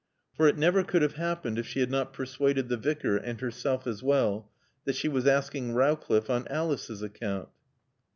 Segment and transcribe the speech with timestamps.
[0.35, 3.85] For it never could have happened if she had not persuaded the Vicar (and herself
[3.85, 4.49] as well)
[4.85, 7.49] that she was asking Rowcliffe on Alice's account.